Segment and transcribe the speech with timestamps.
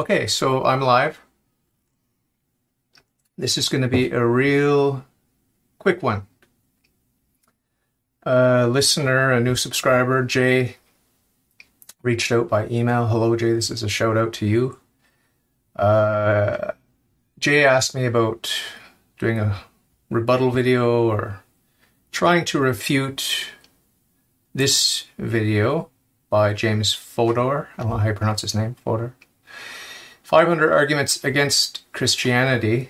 [0.00, 1.20] Okay, so I'm live.
[3.36, 5.04] This is going to be a real
[5.78, 6.26] quick one.
[8.22, 10.76] A listener, a new subscriber, Jay,
[12.02, 13.08] reached out by email.
[13.08, 13.52] Hello, Jay.
[13.52, 14.78] This is a shout out to you.
[15.76, 16.70] Uh,
[17.38, 18.50] Jay asked me about
[19.18, 19.60] doing a
[20.08, 21.42] rebuttal video or
[22.10, 23.50] trying to refute
[24.54, 25.90] this video
[26.30, 27.68] by James Fodor.
[27.76, 29.14] I don't know how you pronounce his name, Fodor.
[30.30, 32.88] 500 arguments against Christianity.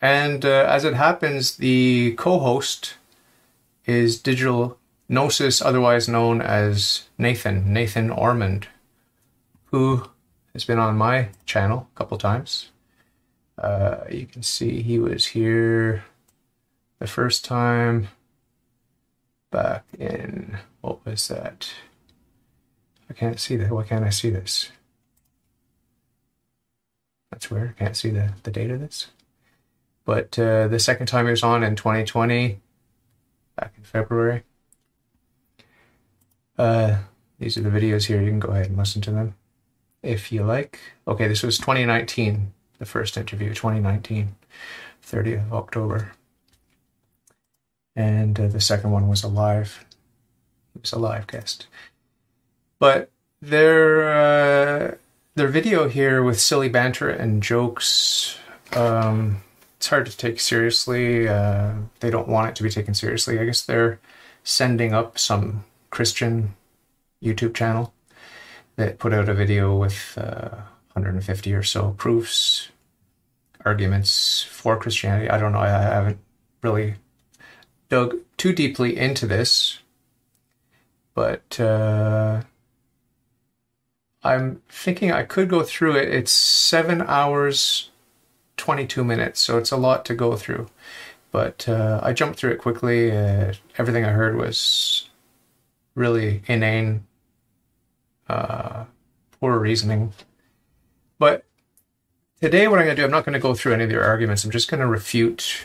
[0.00, 2.94] And uh, as it happens, the co host
[3.86, 8.68] is Digital Gnosis, otherwise known as Nathan, Nathan Ormond,
[9.72, 10.04] who
[10.52, 12.70] has been on my channel a couple times.
[13.58, 16.04] Uh, you can see he was here
[17.00, 18.10] the first time
[19.50, 21.72] back in, what was that?
[23.10, 23.72] I can't see that.
[23.72, 24.70] Why can't I see this?
[27.30, 27.70] That's weird.
[27.70, 29.08] I can't see the, the date of this.
[30.04, 32.58] But uh, the second time he was on in 2020,
[33.56, 34.42] back in February.
[36.58, 36.98] Uh,
[37.38, 38.20] these are the videos here.
[38.20, 39.34] You can go ahead and listen to them
[40.02, 40.80] if you like.
[41.06, 44.34] Okay, this was 2019, the first interview, 2019,
[45.06, 46.12] 30th of October.
[47.94, 49.84] And uh, the second one was a live,
[50.74, 51.66] it was a live guest.
[52.78, 53.10] But
[53.40, 54.92] there.
[54.92, 54.96] uh,
[55.40, 58.36] their video here with silly banter and jokes,
[58.74, 59.42] um,
[59.78, 61.26] it's hard to take seriously.
[61.26, 63.38] Uh, they don't want it to be taken seriously.
[63.38, 63.98] I guess they're
[64.44, 66.54] sending up some Christian
[67.24, 67.94] YouTube channel
[68.76, 70.56] that put out a video with uh,
[70.92, 72.68] 150 or so proofs,
[73.64, 75.30] arguments for Christianity.
[75.30, 75.60] I don't know.
[75.60, 76.18] I haven't
[76.62, 76.96] really
[77.88, 79.78] dug too deeply into this,
[81.14, 82.42] but uh,
[84.22, 86.08] I'm thinking I could go through it.
[86.08, 87.90] It's seven hours,
[88.58, 90.68] 22 minutes, so it's a lot to go through.
[91.32, 93.10] But uh, I jumped through it quickly.
[93.12, 95.08] Uh, everything I heard was
[95.94, 97.06] really inane,
[98.28, 98.84] uh,
[99.40, 100.12] poor reasoning.
[101.18, 101.44] But
[102.40, 104.04] today, what I'm going to do, I'm not going to go through any of their
[104.04, 104.44] arguments.
[104.44, 105.64] I'm just going to refute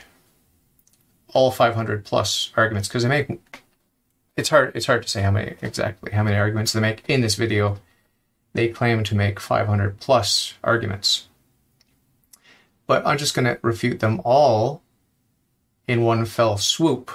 [1.34, 3.64] all 500 plus arguments because they make.
[4.38, 4.74] It's hard.
[4.76, 7.80] It's hard to say how many exactly how many arguments they make in this video.
[8.56, 11.28] They claim to make 500 plus arguments,
[12.88, 14.82] but I'm just going to refute them all
[15.90, 17.12] in one fell swoop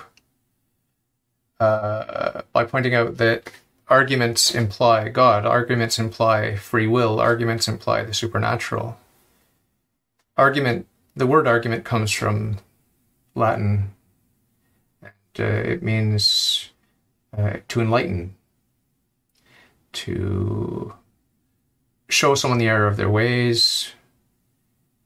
[1.58, 3.50] uh, by pointing out that
[3.88, 8.98] arguments imply God, arguments imply free will, arguments imply the supernatural.
[10.36, 10.86] Argument,
[11.16, 12.58] the word argument comes from
[13.34, 13.92] Latin,
[15.00, 16.68] and uh, it means
[17.34, 18.34] uh, to enlighten,
[19.94, 20.92] to
[22.10, 23.92] show someone the error of their ways,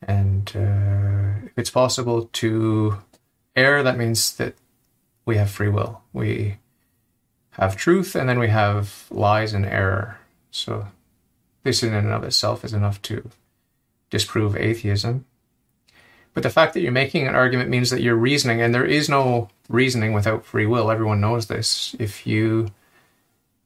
[0.02, 2.98] and uh, if it's possible to
[3.56, 4.54] err, that means that
[5.24, 6.02] we have free will.
[6.12, 6.56] We
[7.52, 10.18] have truth, and then we have lies and error.
[10.50, 10.88] So,
[11.62, 13.30] this in and of itself is enough to
[14.10, 15.24] disprove atheism.
[16.34, 19.08] But the fact that you're making an argument means that you're reasoning, and there is
[19.08, 20.90] no reasoning without free will.
[20.90, 21.94] Everyone knows this.
[21.98, 22.68] If you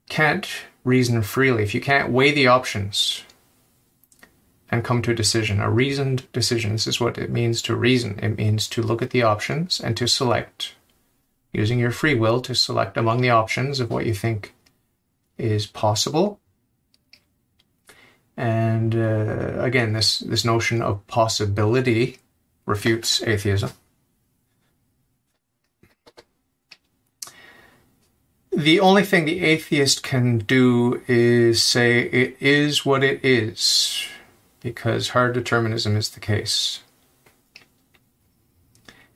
[0.08, 0.46] can't
[0.84, 3.24] reason freely, if you can't weigh the options
[4.70, 8.18] and come to a decision, a reasoned decision, this is what it means to reason.
[8.22, 10.74] It means to look at the options and to select
[11.52, 14.54] using your free will to select among the options of what you think
[15.38, 16.38] is possible.
[18.36, 22.18] And uh, again, this, this notion of possibility
[22.66, 23.70] refutes atheism.
[28.52, 34.04] The only thing the atheist can do is say it is what it is,
[34.60, 36.80] because hard determinism is the case.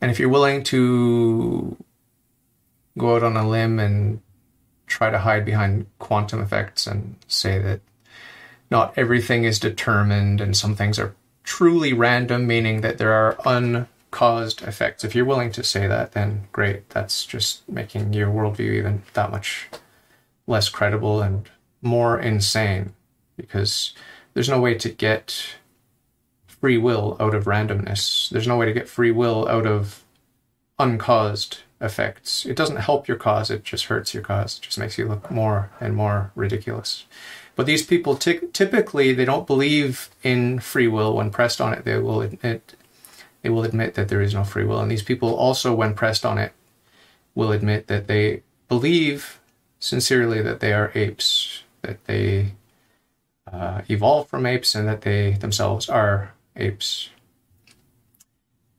[0.00, 1.76] And if you're willing to
[2.98, 4.20] go out on a limb and
[4.86, 7.80] try to hide behind quantum effects and say that
[8.70, 11.14] not everything is determined and some things are
[11.44, 15.04] truly random, meaning that there are uncaused effects.
[15.04, 16.88] If you're willing to say that, then great.
[16.90, 19.68] That's just making your worldview even that much
[20.46, 21.48] less credible and
[21.80, 22.92] more insane
[23.36, 23.92] because
[24.34, 25.56] there's no way to get
[26.46, 28.30] free will out of randomness.
[28.30, 30.04] There's no way to get free will out of
[30.78, 32.46] uncaused effects.
[32.46, 34.58] It doesn't help your cause, it just hurts your cause.
[34.58, 37.04] It just makes you look more and more ridiculous.
[37.56, 41.84] But these people t- typically they don't believe in free will when pressed on it.
[41.84, 42.74] They will admit
[43.42, 44.80] they will admit that there is no free will.
[44.80, 46.52] And these people also when pressed on it
[47.34, 49.40] will admit that they believe
[49.80, 52.52] sincerely that they are apes, that they
[53.52, 57.10] uh, evolved from apes and that they themselves are apes.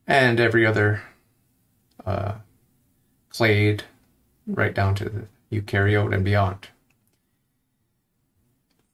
[0.06, 1.02] And every other
[2.04, 2.34] uh,
[3.30, 3.84] clade,
[4.46, 6.68] right down to the eukaryote and beyond.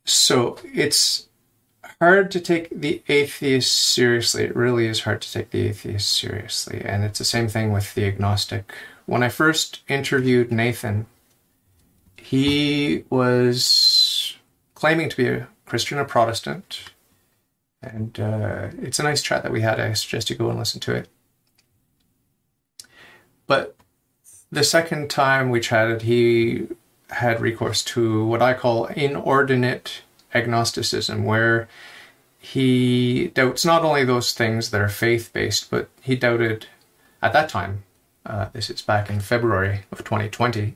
[0.04, 1.28] So it's
[2.00, 4.44] hard to take the atheist seriously.
[4.44, 6.82] It really is hard to take the atheist seriously.
[6.84, 8.72] And it's the same thing with the agnostic.
[9.06, 11.06] When I first interviewed Nathan,
[12.16, 14.36] he was
[14.74, 16.90] claiming to be a Christian or Protestant.
[17.80, 19.78] And uh, it's a nice chat that we had.
[19.78, 21.08] I suggest you go and listen to it.
[23.46, 23.76] But
[24.50, 26.66] the second time we chatted, he
[27.10, 30.02] had recourse to what I call inordinate
[30.34, 31.68] agnosticism, where
[32.40, 36.66] he doubts not only those things that are faith based, but he doubted
[37.22, 37.84] at that time,
[38.26, 40.74] uh, this is back in February of 2020,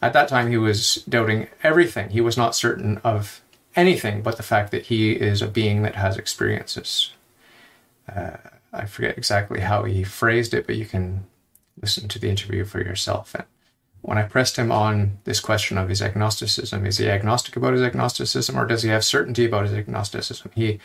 [0.00, 2.08] at that time he was doubting everything.
[2.08, 3.42] He was not certain of
[3.78, 7.12] anything but the fact that he is a being that has experiences.
[8.14, 8.36] Uh,
[8.72, 11.24] I forget exactly how he phrased it, but you can
[11.80, 13.34] listen to the interview for yourself.
[13.34, 13.44] And
[14.02, 17.82] when I pressed him on this question of his agnosticism, is he agnostic about his
[17.82, 20.50] agnosticism or does he have certainty about his agnosticism?
[20.54, 20.80] He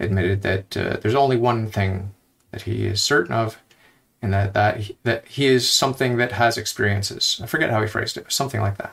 [0.00, 2.14] admitted that uh, there's only one thing
[2.50, 3.58] that he is certain of,
[4.20, 7.40] and that that that he is something that has experiences.
[7.42, 8.92] I forget how he phrased it, something like that.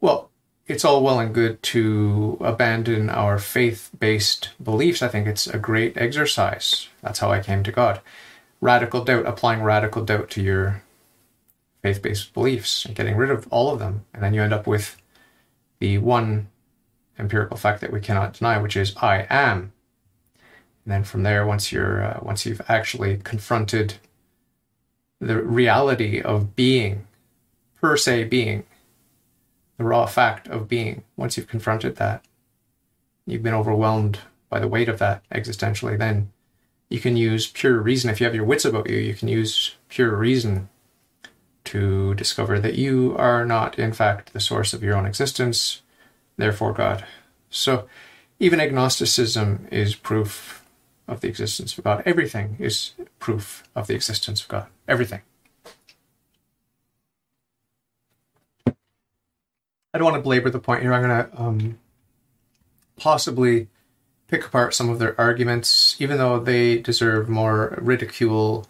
[0.00, 0.30] Well,
[0.70, 5.02] it's all well and good to abandon our faith-based beliefs.
[5.02, 6.88] I think it's a great exercise.
[7.02, 8.00] That's how I came to God.
[8.60, 10.84] Radical doubt, applying radical doubt to your
[11.82, 14.04] faith based beliefs and getting rid of all of them.
[14.14, 14.96] And then you end up with
[15.80, 16.46] the one
[17.18, 19.72] empirical fact that we cannot deny, which is I am.
[20.84, 23.94] And then from there, once you're uh, once you've actually confronted
[25.20, 27.08] the reality of being,
[27.80, 28.64] per se being,
[29.80, 32.22] the raw fact of being, once you've confronted that,
[33.26, 34.18] you've been overwhelmed
[34.50, 36.30] by the weight of that existentially, then
[36.90, 38.10] you can use pure reason.
[38.10, 40.68] If you have your wits about you, you can use pure reason
[41.64, 45.80] to discover that you are not, in fact, the source of your own existence,
[46.36, 47.06] therefore God.
[47.48, 47.88] So,
[48.38, 50.62] even agnosticism is proof
[51.08, 52.02] of the existence of God.
[52.04, 54.66] Everything is proof of the existence of God.
[54.86, 55.22] Everything.
[59.92, 60.92] I don't want to belabor the point here.
[60.92, 61.78] I'm going to um,
[62.96, 63.68] possibly
[64.28, 68.66] pick apart some of their arguments, even though they deserve more ridicule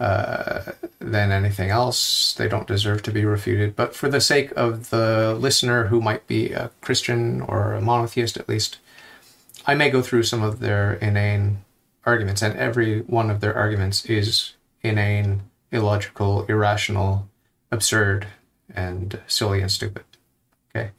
[0.00, 2.34] uh, than anything else.
[2.34, 3.76] They don't deserve to be refuted.
[3.76, 8.36] But for the sake of the listener who might be a Christian or a monotheist
[8.36, 8.78] at least,
[9.66, 11.64] I may go through some of their inane
[12.04, 14.52] arguments, and every one of their arguments is
[14.82, 15.42] inane,
[15.72, 17.28] illogical, irrational,
[17.72, 18.26] absurd,
[18.74, 20.04] and silly and stupid.
[20.76, 20.90] Okay.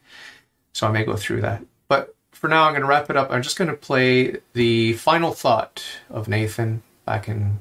[0.73, 1.63] So I may go through that.
[1.87, 3.31] But for now, I'm going to wrap it up.
[3.31, 7.59] I'm just going to play the final thought of Nathan back in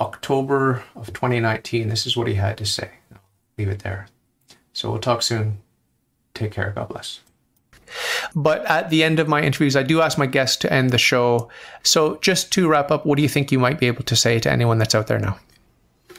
[0.00, 1.88] October of 2019.
[1.88, 2.90] This is what he had to say.
[3.12, 3.20] I'll
[3.58, 4.08] leave it there.
[4.72, 5.58] So we'll talk soon.
[6.34, 6.72] Take care.
[6.74, 7.20] God bless.
[8.34, 10.98] But at the end of my interviews, I do ask my guests to end the
[10.98, 11.48] show.
[11.82, 14.38] So just to wrap up, what do you think you might be able to say
[14.40, 15.38] to anyone that's out there now?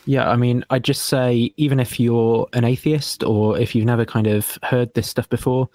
[0.07, 4.05] Yeah, I mean, I'd just say, even if you're an atheist or if you've never
[4.05, 5.67] kind of heard this stuff before,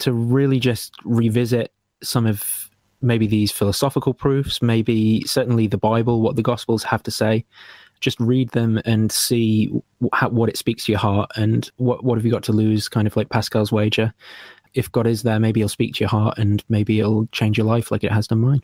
[0.00, 1.72] to really just revisit
[2.02, 2.70] some of
[3.00, 7.42] maybe these philosophical proofs, maybe certainly the Bible, what the Gospels have to say.
[8.00, 9.72] Just read them and see
[10.12, 12.86] how, what it speaks to your heart and what what have you got to lose,
[12.86, 14.12] kind of like Pascal's wager.
[14.74, 17.66] If God is there, maybe he'll speak to your heart and maybe it'll change your
[17.66, 18.62] life like it has done mine.